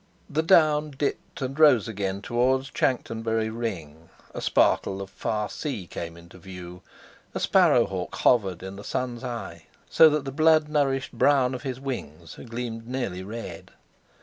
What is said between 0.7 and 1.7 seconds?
dipped and